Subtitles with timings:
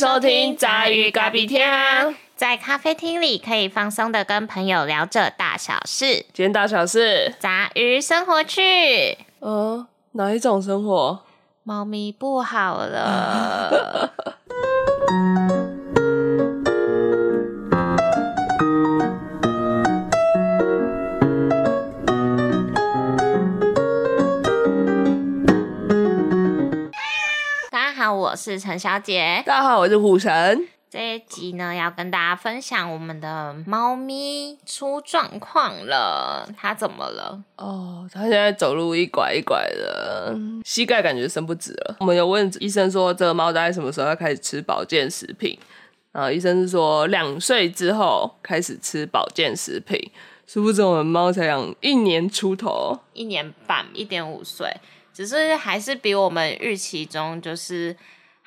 [0.00, 2.14] 收听杂鱼咖比天啊！
[2.34, 9.18] 在咖啡厅里可以放松的跟朋友聊着大小事，今天大小事，杂鱼生活趣。
[9.40, 11.20] 呃，哪一种生活？
[11.64, 14.14] 猫咪不好了。
[28.50, 29.40] 是陈小姐。
[29.46, 30.66] 大家好，我是虎神。
[30.90, 36.48] 这一集呢，要跟大家分享我们的猫咪出状况了。
[36.58, 37.40] 它怎么了？
[37.54, 41.96] 哦，它现在走路一拐一拐的，膝盖感觉伸不直了。
[42.00, 45.56] 我们有问医生说，这个猫大概什么时候要开始吃保健食品？
[46.10, 50.10] 然后医生是说，两岁之后开始吃保健食品。
[50.48, 54.68] 殊不知我们猫才养一年出头，一年半，一点五岁，
[55.14, 57.96] 只是还是比我们预期中就是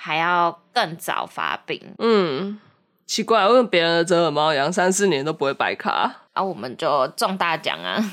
[0.03, 1.81] 还要更早发病。
[1.99, 2.59] 嗯，
[3.05, 6.13] 奇怪，为什么别人的折耳猫养三四年都不会白卡？
[6.33, 8.03] 啊，我们就中大奖啊！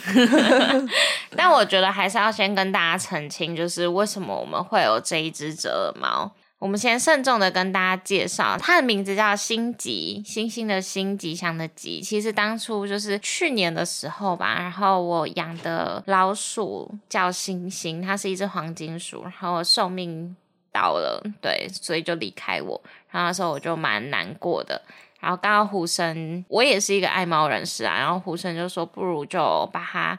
[1.34, 6.30] 但我觉得还是要先跟大家澄清，就是为什么我们会有这一只折耳猫。
[6.60, 12.00] 我们先慎重的跟大家介绍，它的名字叫星吉，星星的星，吉祥的吉。
[12.00, 20.36] 其实当初就是去年的时候吧，然后我养的老鼠叫星星，它是一只黄金鼠，然后寿命
[20.72, 22.80] 到了，对，所以就离开我。
[23.10, 24.80] 然后那时候我就蛮难过的。
[25.20, 30.18] 然后刚刚胡生，我也是一个爱猫人士啊，然后胡生就说，不如就把它。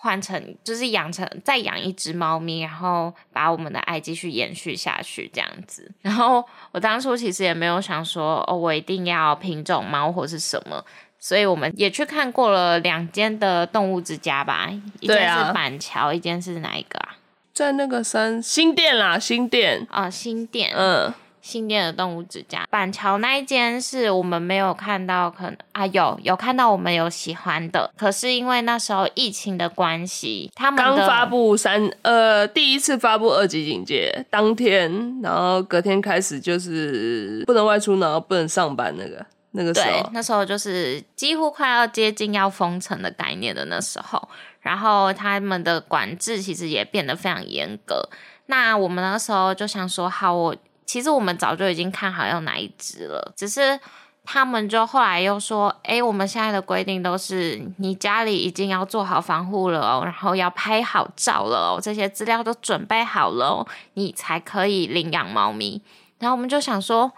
[0.00, 5.90] 换成就是养成再养一只猫咪，然后把我们的爱继续延续下去这样子。
[6.02, 10.84] 然后我当初其实也没有想说哦，我一定要品种猫或是什么，
[11.18, 17.16] 所以我们也去看过了两间的动物之家吧，一间是板桥，一间是哪一个啊？
[17.58, 19.84] 在那个山新店啦，新店。
[19.90, 21.12] 啊，新店，嗯。
[21.40, 44.28] 新店的动物之家，板桥那一间是我们没有看到，可能啊有有看到我们有喜欢的，可是因为那时候疫情的关系，他们刚发布三呃第一次发布二级警戒当天，然后隔天开始就是不能外出，然后不能上班那个那个时候，那时候就是几乎快要接近要封城的概念的那时候，
[44.60, 48.08] 然后他们的管制其实也变得非常严格，
[48.46, 50.56] 那我们那时候就想说，好我。
[50.86, 53.78] 其实我们早就已经看好要哪一只了，只是
[54.24, 65.82] 他们就后来又说：“哎，我们现在的规定都是你家里已经要做好防护了哦，然后要拍好照了哦，这些资料都准备好了哦，你才可以领养猫咪。”
[66.18, 67.12] 然后我们就想说：“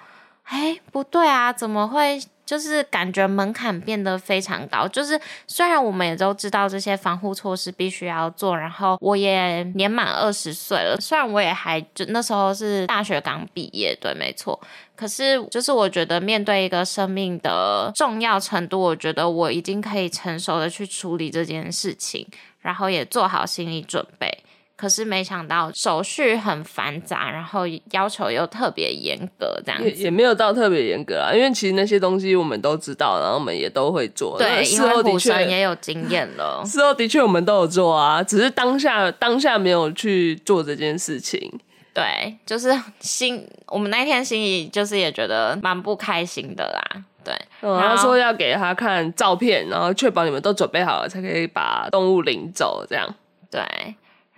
[0.50, 5.16] 哎，不对啊，怎么会？”就是感觉门槛变得非常高，就是
[5.46, 14.60] 虽然我们也都知道这些防护措施必须要做，然后我也年满二十岁了，虽然我也还就那时候是大学刚毕业，对，没错，
[14.96, 22.26] 可是就是我觉得面对一个生命的重要程度，我觉得我已经可以成熟的去处理这件事情，
[22.58, 24.42] 然后也做好心理准备。
[24.80, 31.34] 可是没想到手续很繁杂，然后要求又特别严格，这样也也没有到特别严格啊。
[31.34, 34.38] 因为其实那些东西我们都知道，然后我们也都会做。
[34.38, 36.62] 对，事后的确也有经验了。
[36.64, 41.52] 事后的确我们都有做啊，只是当下当下没有去做这件事情。
[41.92, 47.04] 对，就是心，我们那天心里就是也觉得蛮不开心的啦。
[47.22, 53.14] 对，然后说要给他看照片，然后确保你们都准备好了，才可以把动物领走，这样。
[53.50, 53.60] 对。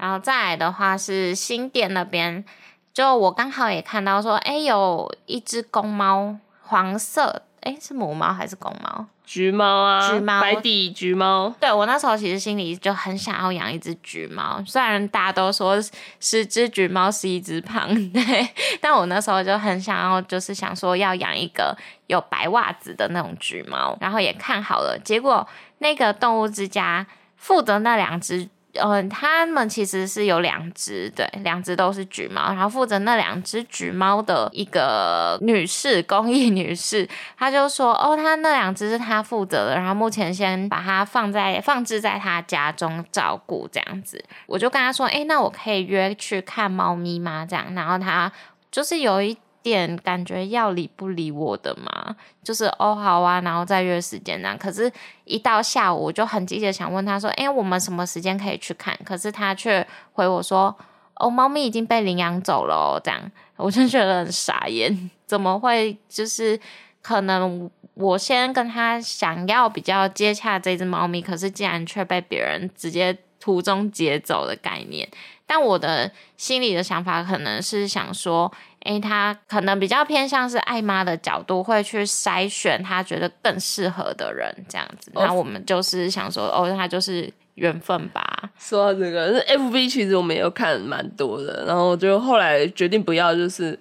[0.02, 2.44] 然后再来的话是新店那边，
[2.92, 9.06] 就我刚好也看到说，哎，有一只公猫，黄色，哎，是母猫还是公猫？
[9.24, 11.54] 橘猫啊，橘猫，白底橘猫。
[11.60, 15.80] 对我那时候其实心里就很想要养一只橘猫，虽然大家都说
[16.18, 18.48] 十只橘猫是一只胖， 对，
[18.80, 25.46] 但我那时候就很想要，就是想说要养一个有白袜子的那种橘猫，然后也看好了，结果
[25.78, 27.06] 那个动物之家
[27.36, 28.48] 负责那两只。
[28.74, 47.46] 嗯，他们其实是有两只，对，两只都是橘猫，然后负责那两只橘猫的一个女士， 公益女士，她就说，哦，她那两只是她负责的，然后目前先把它放在放置在她家中照顾这样子，我就跟她说，哎，那我可以约去看猫咪吗？
[47.48, 48.32] 这样，然后她
[48.70, 49.36] 就是有一。
[49.62, 54.58] 点感觉要理不理我的嘛，就是哦好啊，然后再约时间这样。
[54.58, 54.90] 可是，
[55.24, 60.76] 一到下午我就很积极想问他说：“哎，我们什么时间可以去看？”可是他却回我说
[61.16, 63.20] ：“哦，猫咪已经被领养走了。”哦，这样
[63.56, 65.96] 我就觉得很傻眼，怎么会？
[66.08, 66.58] 就是
[67.00, 75.08] 可能我先跟他想要比较接洽这只猫咪，可是竟然却被别人直接途中劫走的概念。
[75.46, 78.52] 但我的心里的想法可能是想说。
[78.84, 85.10] 诶，他可能比较偏向是爱妈的角度，会去筛选他觉得更适合的人这样子。
[85.14, 88.50] 那我们就是想说，哦，他就是缘分吧。
[88.58, 93.78] 说到这个，那 F B 其实我们也有看蛮多的，然后就后来决定不要，就是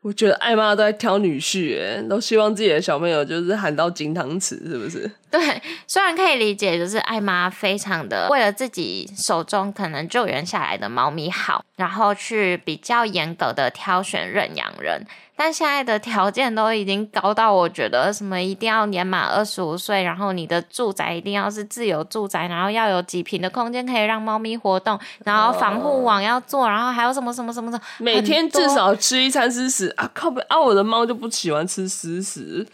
[0.00, 5.10] 我觉得爱妈都在挑女婿，哎，都希望自己的小朋友就是喊到金汤匙，是不是？
[5.32, 15.04] 对， 虽然可以理解，就是艾妈非常的为了自己手中可能救援下来的猫咪好，然后去比较严格的挑选认养人。
[15.34, 30.08] 但现在的条件都已经高到，我觉得什么一定要年满二十五岁，然后你的住宅一定要是自由住宅，然后要有几平的空间可以让猫咪活动，然后防护网要做，然后还有什么什么什么的，每天至少吃一餐湿食啊！
[30.14, 30.32] 靠！
[30.48, 32.64] 啊，我的猫就不喜欢吃湿食，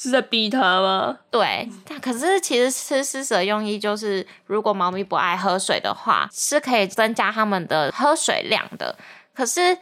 [0.00, 1.18] 是在逼他吗？
[1.30, 8.96] 对，但可是其实吃湿食的用意就是，如果猫咪不爱喝水的话，是可以增加它们的喝水量的。
[9.34, 9.76] 可是。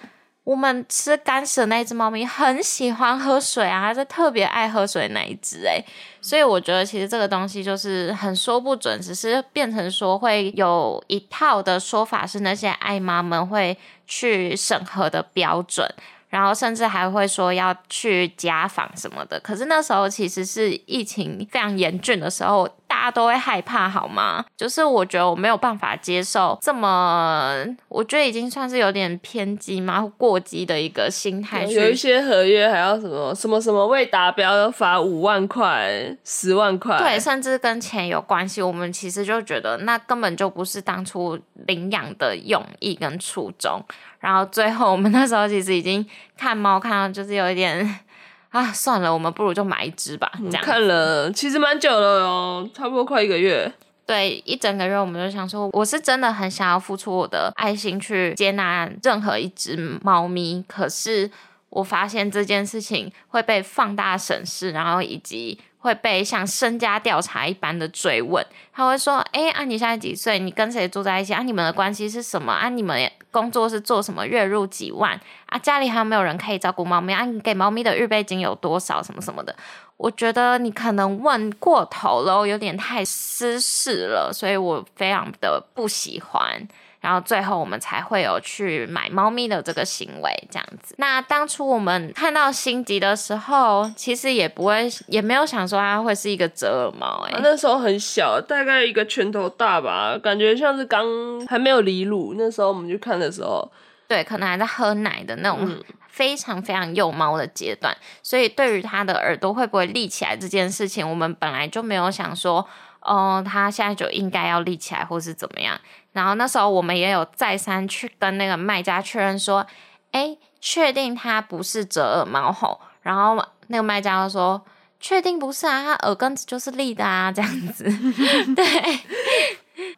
[0.44, 5.84] 我们吃干食的那只猫咪很喜欢喝水啊，它是特别爱喝水那一只诶，
[6.22, 13.76] 所以我觉得其实这个东西就是很说不准，只是变成说会有一套的说法是那些爱妈们会
[14.06, 15.86] 去审核的标准。
[16.28, 24.44] 然后甚至还会说要去家访什么的，可是那时候其实是疫情非常严峻的时候，大家都会害怕，好吗？
[24.56, 27.54] 就是我觉得我没有办法接受这么，
[27.88, 31.64] 我觉得已经算是有点偏激嘛，过激的一个心态。
[31.66, 38.62] 有一些合约还要什么什么什么未达标要罚五万块、十万块，对，甚至跟钱有关系。
[38.62, 43.80] 我们其实就觉得那根本就不是当初领养的用意跟初衷。
[44.18, 46.04] 然后最后，我们那时候其实已经
[46.36, 48.00] 看猫看到就是有一点
[48.50, 50.30] 啊，算了，我们不如就买一只吧。
[50.44, 53.70] 这样看了其实蛮久了哦，差不多快一个月。
[54.06, 61.30] 对，一整个月我们就想说，我是真的很想要付出我的爱心去接纳任何一只猫咪，可是
[61.70, 65.60] 我发现这件事情会被放大审视，然后以及。
[65.80, 70.36] 会被像身家调查一般的追问，他会说：“哎，啊，你现在几岁？
[70.36, 71.32] 你跟谁住在一起？
[71.32, 72.52] 啊，你们的关系是什么？
[72.52, 74.26] 啊，你们工作是做什么？
[74.26, 75.18] 月入几万？
[75.46, 77.14] 啊，家里还有没有人可以照顾猫咪？
[77.14, 79.00] 啊，你给猫咪的预备金有多少？
[79.00, 79.54] 什么什么的？
[79.96, 86.66] 我觉得你可能问过头了，有点太私事了，所以我非常的不喜欢。”
[87.00, 90.94] 然后最后我们才会有去买猫咪的这个行为，这样子。
[90.98, 97.24] 那当初我们看到心急的时候，其实也不会，也没有想说它会是一个折耳猫。
[97.28, 101.06] 哎，那时候很小，大概一个拳头大吧，感觉像是刚
[101.46, 102.34] 还没有离乳。
[102.36, 103.70] 那时候我们去看的时候，
[104.08, 107.96] 对，可能还在喝奶的那种非常非常幼猫的阶段。
[108.22, 112.68] 所以对于它的耳朵会不会立起来这件事情，我们本来就没有想说。
[113.00, 115.80] 哦，它现在就应该要立起来，或是怎么样？
[116.18, 119.64] 然后那时候我们也有再三去跟那个卖家确认说，
[120.10, 122.80] 哎，确定它不是折耳猫吼。
[123.02, 124.60] 然后那个卖家说，
[124.98, 127.84] 确定不是啊，它耳根子就是立的啊，这样子。
[128.56, 128.64] 对，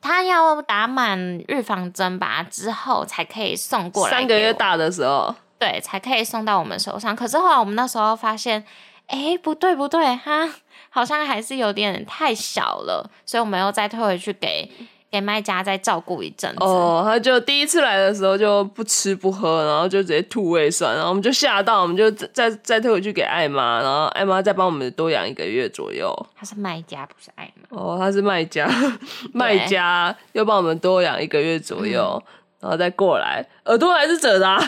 [0.02, 1.19] 他要打满
[1.49, 4.11] 预防针吧之后才可以送过来。
[4.11, 7.17] 三个月大的时候，对，才可以送到我们手上。
[7.17, 8.62] 可是后来我们那时候发现，
[9.06, 10.50] 哎，不对不对，它。
[10.93, 14.69] 好像还是有点太小了，所以我们又再退回去给
[15.10, 16.58] 给卖家再照顾一阵子。
[16.60, 26.14] 哦，他就第一次来的时候就不吃不喝，然后就直接吐胃酸，然后我们就吓到，我们就再再退回去给艾妈，然后艾妈再帮我们多养一个月左右。
[26.36, 27.76] 他是卖家，不是艾妈。
[27.76, 28.70] 哦，他是卖家，
[29.34, 32.22] 卖家又帮我们多养一个月左右，
[32.60, 34.58] 然后再过来，耳朵还是褶的。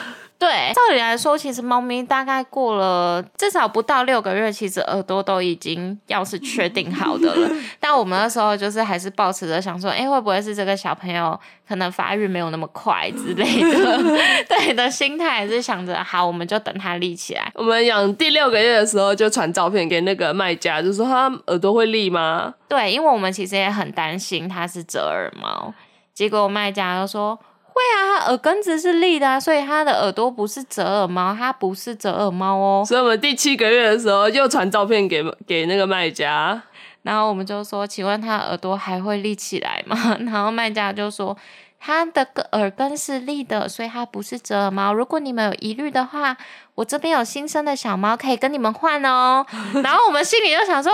[0.43, 7.49] 对，照理来说，其实猫咪大概过了至少不到六个月，其实耳朵都已经要是确定好的了。
[7.79, 14.03] 但我们那时候就是还是保持着想说，哎，会不会是这个小朋友可能发育没有那么快之类的？
[14.49, 17.49] 对的心态还是想着，好，我们就等它立起来。
[17.55, 22.53] 我们养第六个月的时候就传照片给那个卖家，就说他耳朵会立吗？
[22.69, 25.73] 对，因为我们其实也很担心它是折耳猫，
[26.13, 27.39] 结果卖家就说。
[27.73, 32.85] 会啊，它耳根子是立的，啊所以它的耳朵不是折耳猫，它不是折耳猫哦。
[32.87, 36.63] 所以我们第七个月的时候又传照片给给那个卖家，
[37.03, 39.97] 然后我们就说，请问他耳朵还会立起来吗？
[40.21, 41.37] 然后卖家就说，
[41.81, 44.93] 它的耳根是立的，所以它不是折耳猫。
[44.93, 46.37] 如果你们有疑虑的话，
[46.75, 49.45] 我这边有新生的小猫可以跟你们换哦。
[49.83, 50.93] 然后我们心里就想说。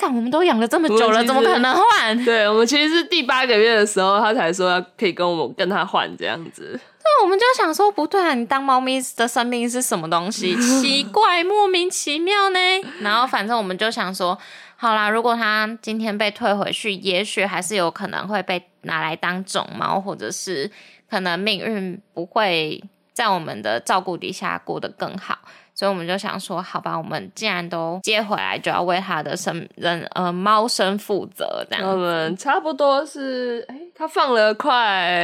[0.00, 2.16] 看，我们都养了这么久了，怎么可能换？
[2.24, 6.80] 对，我们其实是第八个月的时候，他才说要可以跟我们跟他换这样子。
[7.02, 10.56] 那，我们就想说，不对啊，你当猫咪的生命是什么东西？
[10.80, 12.58] 奇怪，莫名其妙呢。
[13.00, 14.38] 然后反正我们就想说，
[14.76, 20.70] 好啦，如果它今天被退回去，也许还是有可能会被拿来当种猫，或者是
[21.10, 22.82] 可能命运不会。
[23.12, 25.36] 在我们的照顾底下过得更好。
[25.80, 31.90] 所以我们就想说，好吧，我们既然都接回来，就要为它的生人呃猫生负责，这样。
[31.90, 35.18] 我们差不多是，哎，它放了快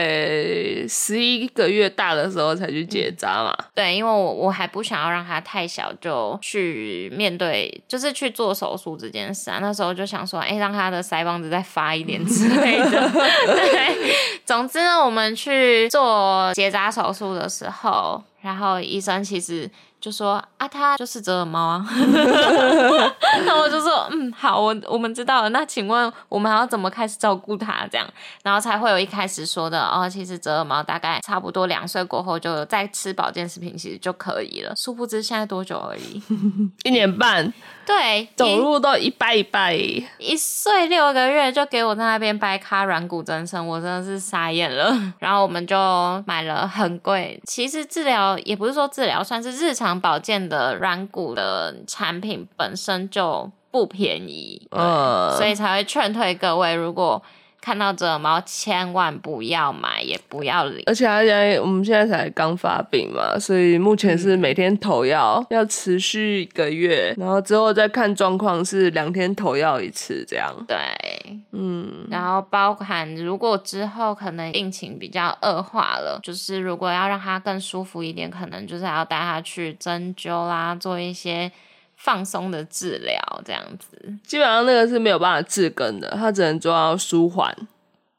[0.88, 3.54] 十一个月大的时候才去结扎嘛。
[3.74, 9.58] 对，因为我我还不想要让它太小就去面对，就是去做手术这件事啊。
[9.60, 12.88] 那时候就想说，哎，让它的腮帮子再发一点之类的。
[13.44, 14.14] 对，
[14.46, 19.70] 总之呢，我们去做结扎手术的时候，然后医生其实。
[20.06, 21.84] 就说啊，它就是折耳猫啊，
[23.44, 25.48] 那我就说嗯好，我我们知道了。
[25.48, 27.84] 那请问我们还要怎么开始照顾它？
[27.90, 28.06] 这样，
[28.44, 34.72] 然后才会有一开始说的哦，其实折耳猫大概差不多两岁过后就再吃保健食品，其实就可以了。
[34.76, 36.22] 殊不知现在多久而已，
[36.84, 37.52] 一年半。
[37.84, 39.72] 对，走路都一拜一拜，
[40.18, 44.92] 一岁六个月就给我在那边掰卡软骨增生，我真的是傻眼了。
[45.20, 45.76] 然后我们就
[46.26, 57.22] 买了很贵，其实治疗也不是说治疗，算是日常保健的软骨的产品本身就不便宜，嗯，所以才会劝退各位，如果。
[57.58, 60.84] 看到折耳猫，千万不要买，也不要领。
[60.86, 70.54] 而且而且，我们现在才刚发病嘛，所以目前是每天投药，要持续一个月，然后之后再看状况，是两天投药一次这样。
[70.68, 70.76] 对，
[71.52, 81.50] 嗯，然后包含如果之后可能病情比较恶化了，就是如果要让它更舒服一点，可能就是要带它去针灸啦，做一些。
[81.98, 83.88] 放松的治疗这样子，
[84.22, 87.50] 基本上那个是没有办法治根的，它只能做到舒缓。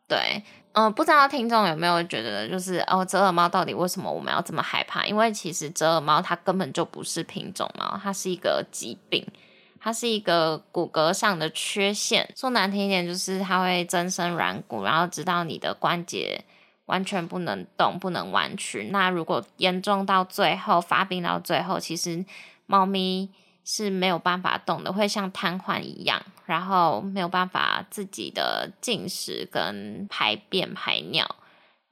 [0.07, 5.05] 对，嗯，不知道听众有没有觉得，就是哦，折耳猫到底为什么我们要这么害怕？
[5.05, 9.23] 因为其实折耳猫它根本就不是品种猫，它是一个疾病，
[9.79, 12.29] 它是一个骨骼上的缺陷。
[12.35, 16.43] 说难听一点，就是它会增生软骨，然后直到你的关节
[16.85, 18.89] 完全不能动、不能弯曲。
[18.91, 22.25] 那如果严重到最后发病到最后，其实
[22.65, 23.29] 猫咪。
[23.69, 31.27] 是没有办法动的，会像瘫痪一样，然后没有办法自己的进食跟排便排尿，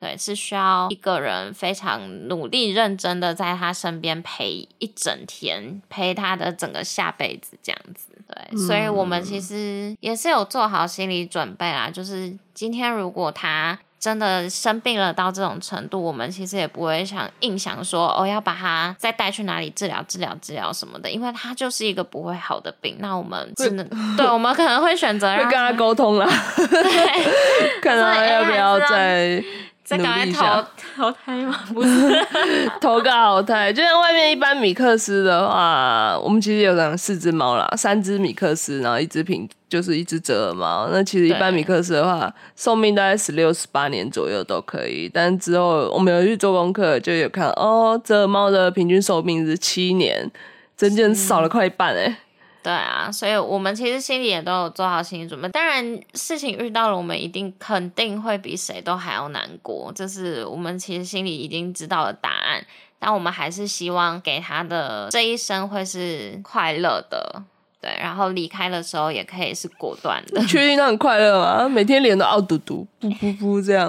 [0.06, 13.80] 对，是需要一个人非常努力认真的在他身边陪一整天，陪他的整个下辈子这样子，对，所以我们其实也是有做好心理准备啦，就是今天如果他。
[13.98, 22.98] 真的生病了到这种程度，我们其实也不会想硬想说哦，要把他再带去哪里治疗、治疗、治疗什么的，因为他就是一个不会好的病。
[23.00, 23.84] 那我们真的，
[24.16, 26.26] 对，我们可能会选择会跟他沟通了，
[27.82, 29.44] 看他要不要再。
[29.86, 31.56] 在赶快淘 淘汰吗？
[31.72, 32.28] 不是，
[32.82, 33.72] 投个好胎。
[33.72, 40.90] 就像外面一般米克斯的话，我们其实有养四只猫啦，三只米克斯，然后一只平就是一只折耳猫。
[40.92, 45.08] 那其实一般米克斯的话，寿命大概十六、十八年左右都可以。
[45.14, 50.32] 但之后我们有去做功课，就有看哦，折耳猫的平均寿命是七年，
[50.76, 52.18] 整整少了快一半哎。
[52.66, 55.48] 对啊，所以我们其实心里也都有做好心理准备。
[55.50, 62.66] 当然，事情遇到了，我们一定肯定会比谁都还要难过，这是我们其实心里已经知道了答案。
[62.98, 67.44] 但我们还是希望给他的这一生会是快乐的。
[67.86, 70.44] 对，然后离开的时候也可以是果断的。
[70.50, 71.70] 确定他很快乐吗？
[71.70, 73.88] 每天脸都凹嘟嘟、噗噗噗这样。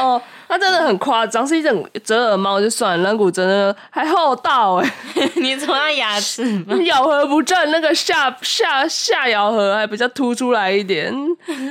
[0.00, 4.94] 哦，他真的很夸张，是一整折耳猫就算，软骨真的还厚道哎。
[5.36, 6.42] 你从他牙齿
[6.86, 11.12] 咬合不正，那个下下下咬合还比较凸出来一点，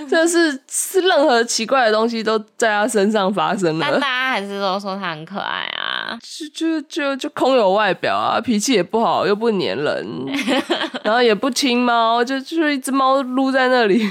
[0.08, 3.88] 真的是是任何奇怪的东西都在他身上发生了。
[3.90, 10.26] 但大家还是都说他很可爱啊，就就就就空有外表啊，脾气也不好，又不粘人，
[11.04, 11.50] 然后也不。
[11.54, 14.04] 亲猫就就一只猫撸在那里，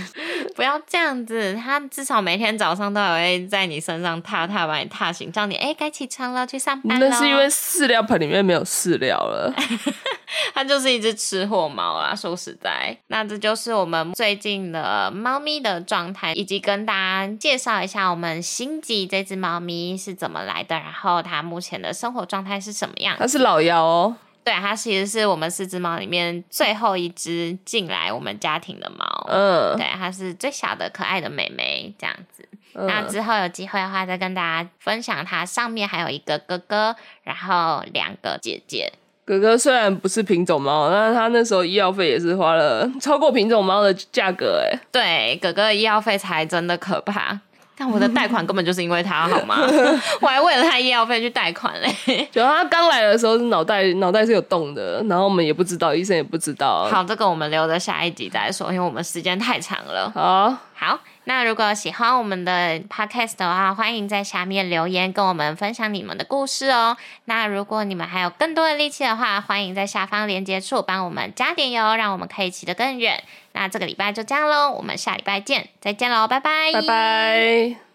[0.55, 1.55] 不要这样子。
[1.63, 9.53] 它至少每天早上都会在你身上踏踏把你踏醒，叫你哎该起床了，去上班那是因为饲料盆里面没有饲料了。
[10.55, 12.15] 它就是一只吃货猫啊。
[12.15, 23.17] 说实在，那这就是我们最近的猫咪的状态，以及跟大家介绍一下我们星级这只猫咪是怎么来的，然后它目前的生活状态是什么样。
[23.19, 24.17] 它是老幺哦。
[24.45, 29.07] 对，它其实是我们四只猫里面最后一只进来我们家庭的猫。
[29.29, 32.49] 嗯，对，她是最小的可爱的妹妹这样子。
[32.75, 38.93] 那之后有机会的话，再跟大家分享它上面还有一个哥哥，然后两个姐姐。
[39.25, 44.79] 哥哥虽然不是品种猫，但是他那时候医药费也是花了超过品种猫的价格哎。
[44.91, 47.39] 对，哥哥的医药费才真的可怕。
[47.83, 49.57] 但我的贷款根本就是因为他，好吗？
[50.23, 52.29] 我还为了他医药费去贷款嘞。
[52.31, 56.87] 就他刚来的时候，脑袋脑袋是有洞的，然后我们也不知道，医生也不知道。
[56.89, 60.09] 好，这个我们留着下一集再说，因为我们时间太长了。
[60.15, 66.97] 好，好，那如果喜欢我们的 podcast 的话，欢迎在下面留言跟我们分享你们的故事哦。
[67.27, 73.23] 那如果你们还有更多的力气的话，欢迎在下方链接处帮我们加点油，让我们可以骑得更远。
[73.53, 77.92] 那这个礼拜就这样喽，我们下礼拜见，再见喽，拜拜，拜拜。